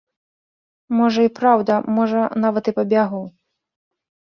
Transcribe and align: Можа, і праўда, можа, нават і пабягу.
Можа, 1.01 1.21
і 1.29 1.31
праўда, 1.39 1.73
можа, 2.01 2.21
нават 2.49 2.65
і 2.75 2.77
пабягу. 2.83 3.23